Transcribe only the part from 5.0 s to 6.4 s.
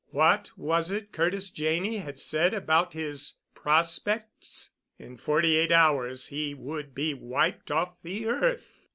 forty eight hours